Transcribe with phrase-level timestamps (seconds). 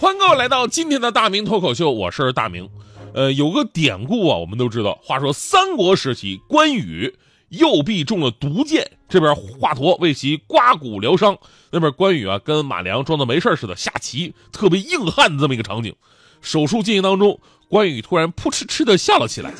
[0.00, 2.70] 欢迎各位来到今天的大明脱口秀，我是大明。
[3.14, 7.12] 呃，有个典故啊，我们都知道，话说三国时期，关羽
[7.48, 11.36] 右臂中了毒箭，这边华佗为其刮骨疗伤，
[11.72, 15.92] 那边关羽啊跟马良装作没事似的下棋，特别硬汉的这么一个场景。
[16.40, 19.52] 手术进行当中，关羽突然扑哧哧的笑了起来。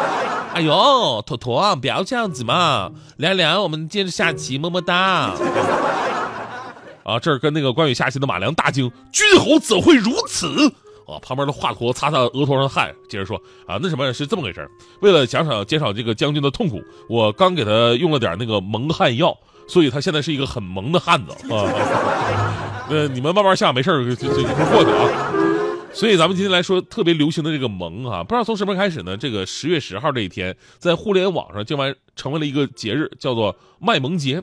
[0.56, 5.34] 哎呦，坨坨，不要这样子嘛，凉凉，我们接着下棋，么么哒。
[7.04, 10.46] 啊，这儿跟那个关羽下棋的马良大惊，君侯怎会如此？
[11.06, 21.66] 啊，旁边的华佗擦擦额头上的汗，接着说啊，那什么是这么回事为了减少减少这个将军的痛苦，我刚给他用了点那个蒙汗药，所以他现在是一个很萌的汉子啊。
[22.88, 25.32] 呃，你们慢慢下，没事儿，这这会过去啊。
[25.92, 29.16] 所以咱们今天来说特别流行的这个萌啊，不知道从什么开始呢？
[29.16, 34.42] 这个十月十号这一天，在互联网上竟然成为了一个节日，叫做卖萌节。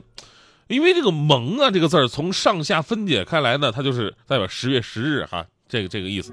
[0.70, 6.32] 因为这个“萌”啊这个字儿从上下分解开来呢，它就是代表十月十日哈，这个这个意思。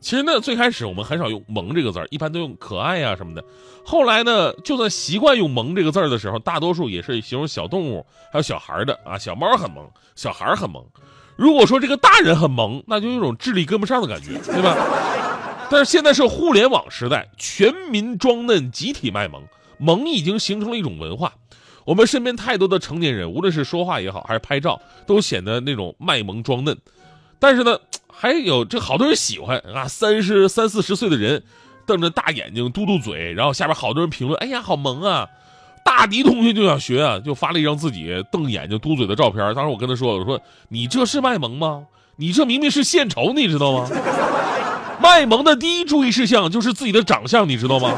[0.00, 3.44] 其实呢，最开始我们很少用“萌”这个字儿，一般都用可爱呀什么的。
[3.84, 10.84] 后来呢，就算习惯用“萌”这个字儿的时候，大多数也是形容小动物还有小孩的啊，小猫很萌，小孩很萌。
[11.36, 14.76] 如果说这个大人很萌，那就有一种智力跟不上的感觉， 对吧？
[15.70, 19.42] 但是现在是互联网时代，全民装嫩，集体卖萌，
[19.78, 21.32] 萌已经形成了一种文化。
[21.86, 26.76] 我们身边太多的成年人，无论是说话也好，还是拍照，都显得那种卖萌装嫩。
[27.38, 27.78] 但是呢，
[28.12, 31.44] 还有这好多人喜欢啊，三十三四十岁的人，
[31.86, 35.28] 瞪着大眼睛，嘟嘟嘴，然后下边好多人评论：“哎呀，好萌啊！”
[35.86, 39.54] 大迪同学就想学啊，就发了一张自己瞪眼睛、嘟嘴的照片。
[39.54, 41.84] 当时我跟他说：“我说你这是卖萌吗？
[42.16, 43.88] 你这明明是献丑，你知道吗？
[45.00, 47.94] 卖萌的第一注意事项就是自己的长相，你知道吗？”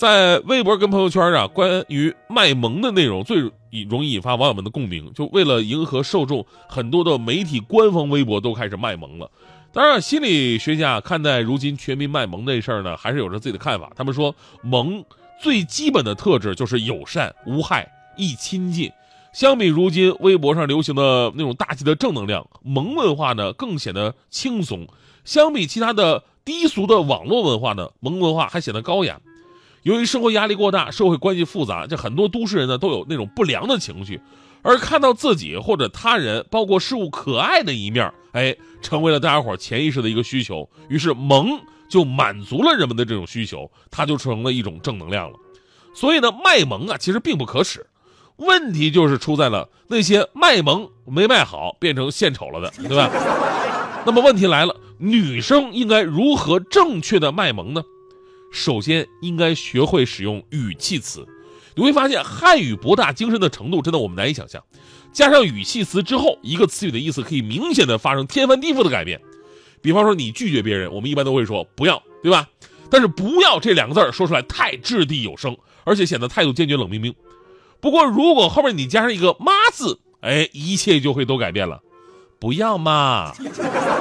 [0.00, 3.38] 在微博跟朋友圈啊，关于卖萌的内容最
[3.86, 5.12] 容易引发网友们的共鸣。
[5.12, 9.30] 就为了迎合受众，很多的媒体官方微博都开始卖萌了。
[9.74, 13.92] 当然，心理学家看待如今全民卖萌这事儿呢，还是有着自己的看法。
[13.94, 15.04] 他们说，萌
[15.38, 17.86] 最基本的特质就是友善、无害、
[18.16, 18.90] 易亲近。
[19.34, 24.88] 相比如今微博上流行的那种大气的正能量，萌文化呢更显得轻松。
[25.26, 29.20] 相比其他的低俗的网络文化呢，萌文化还显得高雅。
[29.82, 34.20] 由于生活压力过大，社会关系复杂，这很多都市人呢都有那种不良的情绪，
[34.62, 40.68] 而看到自己或者他人，包括事物可爱的一面，哎，成为了大家伙潜意识的一个需求。
[40.88, 41.58] 于是萌
[41.88, 45.36] 就满足了人们的这种需求，它就成了一种正能量了。
[45.94, 47.86] 所以呢，卖萌啊其实并不可耻，
[48.36, 53.10] 问题就是出在了那些卖萌没卖好，变成献丑了的， 对吧？
[54.04, 57.82] 那么问题来了，女生应该如何正确的卖萌呢？
[58.50, 61.26] 首先应该学会使用语气词，
[61.74, 64.62] 你会发现汉语博大精深的程度真的我们难以想象。
[65.12, 69.20] 加上语气词之后，一个词语的意思可以明显的发生天翻地覆的改变。
[69.82, 72.48] 比方说你拒绝别人，我们一般都会说不要，对吧？
[72.90, 77.14] 但是不要这两个字说出来太掷地有声，而且显得态度坚决冷冰冰。
[77.80, 81.80] 不过如果后面你加上一个妈字，哎，一切就会都改变了。
[82.38, 83.32] 不要嘛，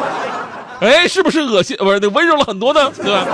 [0.81, 1.77] 哎，是不是恶心？
[1.77, 3.27] 不是，那温柔了很多呢，对吧？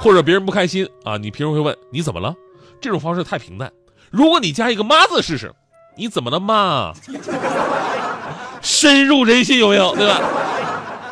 [0.00, 2.34] 或者别人不开心啊，你平时会问你怎么了？
[2.80, 3.70] 这种方式太平淡。
[4.10, 5.52] 如果你加一个“妈”字试试，
[5.96, 6.92] 你怎么了妈？
[8.62, 9.94] 深入人心有没有？
[9.94, 10.20] 对吧？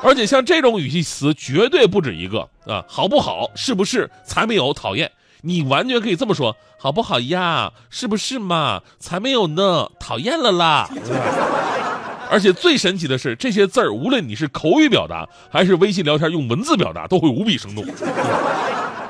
[0.02, 3.50] 而且像这种语气词绝对不止一个啊，好不好？
[3.54, 4.10] 是不是？
[4.24, 5.12] 才没有讨厌。
[5.42, 7.72] 你完全可以这么说，好不好呀？
[7.90, 8.80] 是不是嘛？
[8.98, 10.88] 才没有呢，讨厌了啦。
[12.30, 17.84] 而且最神奇的是，这些字儿无论你是口语表达还是微信聊天用文字表达，都会无比生动。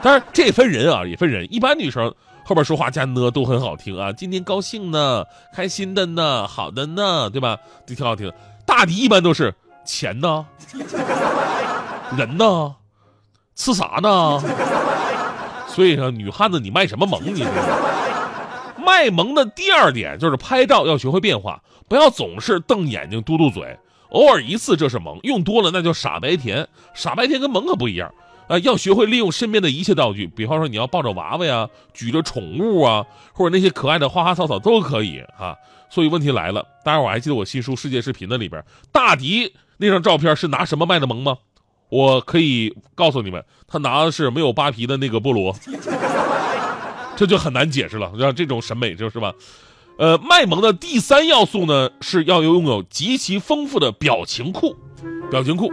[0.00, 1.46] 当然，这分人啊，也分人。
[1.52, 2.14] 一般女生
[2.44, 7.58] 后边说话加呢都很好听啊，今天高兴呢，开心的呢，好的呢，对吧？
[7.86, 8.32] 都挺好听。
[8.64, 9.52] 大迪一般都是
[9.84, 10.46] 钱呢，
[12.16, 12.74] 人呢，
[13.56, 14.40] 吃啥呢？
[15.66, 17.20] 所以说，女汉子你卖什么萌？
[17.34, 17.44] 你
[18.82, 23.78] 卖萌的第二点就是拍照要学会变化，不要总是瞪眼睛、嘟嘟嘴，
[24.10, 26.66] 偶尔一次这是萌，用多了那就傻白甜。
[26.94, 28.10] 傻白甜跟萌可不一样。
[28.48, 35.54] 啊，要学会利用身边的一切道具，比方说你要抱着娃娃呀，举着宠物啊，或者那些可爱的花花草草都可以啊。
[35.90, 41.38] 所以问题来了，大家伙还记得我新书《世界视频的》里边，大迪那张照片是拿什么卖的萌吗？
[41.88, 45.54] 我可以告诉你们，他拿的是没有扒皮的那个菠萝，
[47.16, 48.12] 这就很难解释了。
[48.18, 49.32] 像这种审美就是吧？
[49.98, 54.76] 呃，卖萌的第三要素呢，是要拥有极其丰富的表情库。
[55.30, 55.70] 表情库，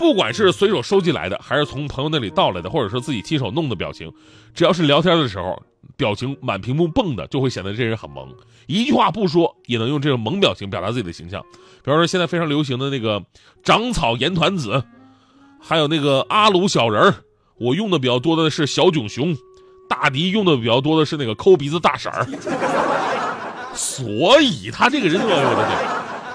[0.00, 4.10] 不管是随手收集来的，还是从朋友那里盗来的，或者说自己亲手弄的表情，
[4.54, 5.62] 只要是聊天的时候，
[5.94, 8.34] 表情满屏幕蹦的，就会显得这人很萌。
[8.66, 11.42] 一句话不说，也能用这种萌表情表达自己的形象。
[11.84, 13.22] 比方说，现在非常流行的那个
[13.62, 14.82] 长草盐团子，
[15.60, 17.14] 还有那个阿鲁小人儿，
[17.58, 19.36] 我用的比较多的是小囧熊，
[19.86, 22.26] 大迪用的比较多的是那个抠鼻子大婶儿。
[23.74, 25.78] 所以他这个人，我的天！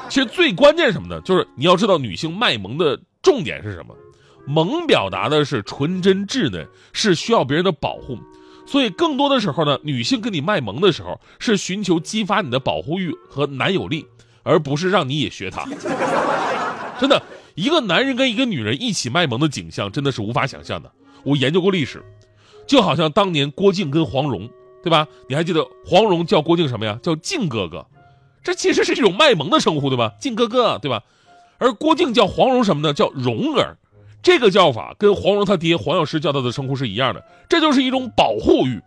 [0.07, 1.19] 其实最关键什么呢？
[1.21, 3.95] 就是你要知道女性卖萌的重点是什么？
[4.45, 8.15] 萌表达的是纯真稚嫩，是需要别人的保护。
[8.67, 14.05] 所以更多的时候呢，女性跟你卖萌的时候，是寻求激发你的保护欲和男友力，
[14.43, 15.65] 而不是让你也学她。
[17.01, 17.19] 真的，
[17.55, 20.91] 一个男人跟一个女人一起卖萌的景象，真的是无法想象的。
[21.23, 22.03] 我研究过历史，
[22.67, 24.47] 就好像当年郭靖跟黄蓉，
[24.83, 25.07] 对吧？
[25.27, 26.99] 你还记得黄蓉叫郭靖什么呀？
[27.01, 27.83] 叫靖哥哥。
[28.43, 30.13] 这其实是一种卖萌的称呼，对吧？
[30.19, 31.01] 靖哥哥，对吧？
[31.57, 32.93] 而郭靖叫黄蓉什么呢？
[32.93, 33.77] 叫蓉儿，
[34.21, 38.81] 这个叫法跟黄蓉他爹黄药师叫他的称呼是一样的，这就是一种保护欲，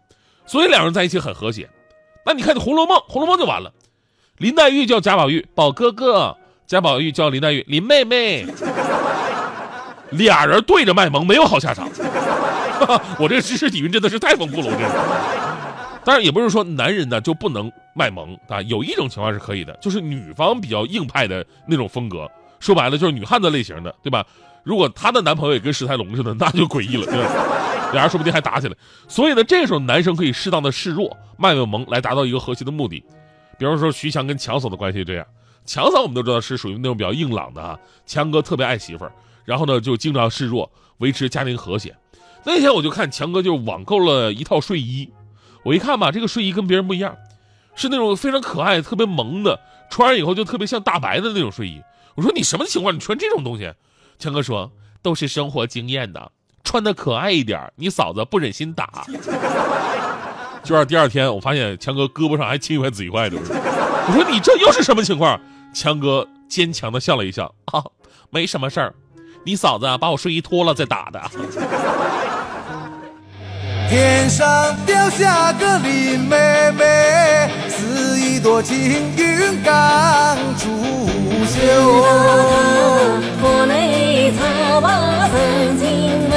[0.47, 1.69] 所以两人在一起很和谐。
[2.25, 3.73] 那你看《红楼梦》，《红楼梦》就完了，
[4.37, 6.37] 林黛玉叫贾宝玉宝哥哥，
[6.67, 8.47] 贾宝玉叫林黛玉林妹妹，
[10.11, 11.89] 俩人对着卖萌，没有好下场。
[13.19, 16.05] 我这个知识底蕴真的是太丰富了，我这。
[16.05, 24.27] 当然也不是说男人呢就不能卖萌啊，有一种情况是可以的，就是女方比较硬派的那种风格，说白了就是女汉子类型的，对吧？
[24.65, 27.91] 如果她的男朋友也跟史泰龙似的，那就诡异了，对吧？
[27.93, 28.77] 俩人说不定还打起来。
[29.07, 33.03] 所以呢，这个时候男生可以适当的示弱，卖卖萌来达到一个和谐的目的。
[33.59, 35.27] 比方说徐强跟强嫂的关系这样，
[35.65, 39.13] 强嫂我们都知道是属于那种比较硬朗的啊，强哥特别爱媳妇儿，
[39.45, 41.97] 然后呢就经常示弱，维持家庭和谐。
[42.45, 45.11] 那天我就看强哥就网购了一套睡衣。
[45.65, 47.17] 我一看吧，这个睡衣跟别人不一样，
[47.79, 49.59] 是那种非常可爱、特别萌的，
[49.89, 51.81] 穿上以后就特别像大白的那种睡衣。
[52.17, 52.93] 我说你什么情况？
[52.95, 53.73] 你穿这种东西？
[54.19, 54.71] 强哥说
[55.01, 56.33] 都是生活经验的，
[56.65, 59.07] 穿的可爱一点，你嫂子不忍心打。
[60.65, 63.37] 就是第二天我发现强哥胳膊上还青一块紫一块的。
[63.39, 65.41] 我说你这又是什么情况？
[65.73, 67.85] 强哥坚强的笑了一笑啊，
[68.31, 68.93] 没什么事儿，
[69.45, 71.21] 你嫂子把我睡衣脱了再打的。
[73.89, 76.37] 天上掉下个林妹
[76.77, 78.77] 妹，似一朵轻
[79.17, 80.69] 云刚出
[81.47, 81.57] 岫。
[83.41, 85.89] 河内草把曾经
[86.29, 86.35] 美，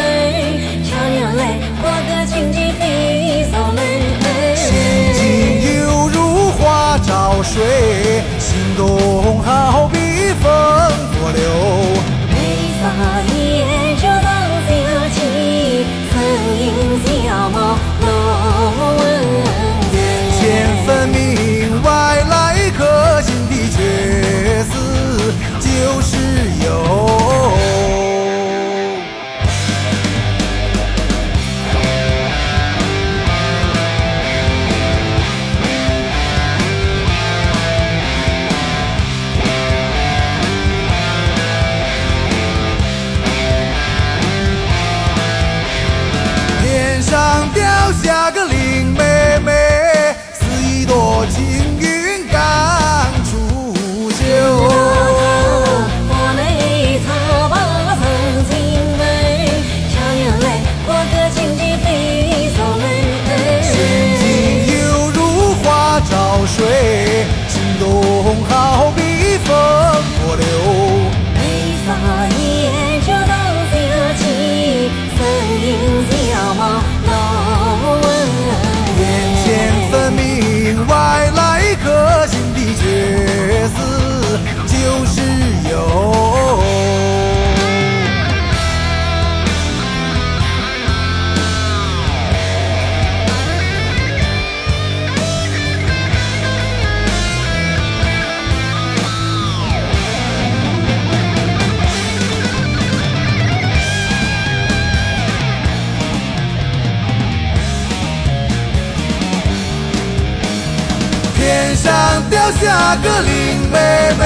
[112.61, 113.31] 下个林
[113.71, 113.77] 妹
[114.19, 114.23] 妹，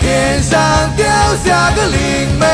[0.00, 0.58] 天上
[0.96, 1.04] 掉
[1.44, 2.46] 下个林妹，